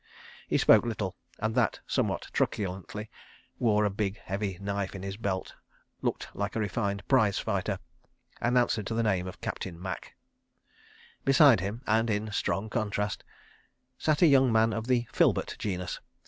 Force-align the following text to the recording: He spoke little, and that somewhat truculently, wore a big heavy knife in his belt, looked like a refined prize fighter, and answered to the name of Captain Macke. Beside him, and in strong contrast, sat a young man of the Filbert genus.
He 0.47 0.57
spoke 0.57 0.83
little, 0.83 1.15
and 1.37 1.53
that 1.53 1.79
somewhat 1.85 2.29
truculently, 2.33 3.11
wore 3.59 3.85
a 3.85 3.91
big 3.91 4.17
heavy 4.17 4.57
knife 4.59 4.95
in 4.95 5.03
his 5.03 5.15
belt, 5.15 5.53
looked 6.01 6.27
like 6.35 6.55
a 6.55 6.59
refined 6.59 7.07
prize 7.07 7.37
fighter, 7.37 7.77
and 8.41 8.57
answered 8.57 8.87
to 8.87 8.95
the 8.95 9.03
name 9.03 9.27
of 9.27 9.41
Captain 9.41 9.79
Macke. 9.79 10.15
Beside 11.23 11.59
him, 11.59 11.83
and 11.85 12.09
in 12.09 12.31
strong 12.31 12.67
contrast, 12.67 13.23
sat 13.99 14.23
a 14.23 14.25
young 14.25 14.51
man 14.51 14.73
of 14.73 14.87
the 14.87 15.05
Filbert 15.11 15.55
genus. 15.59 15.99